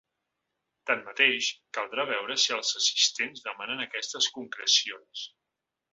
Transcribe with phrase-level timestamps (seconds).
[0.91, 5.29] Tanmateix, caldrà veure si els assistents demanen aquestes concrecions.